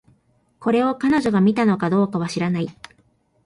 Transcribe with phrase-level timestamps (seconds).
[0.59, 2.67] これを、彼女が見たのかどうかは知らない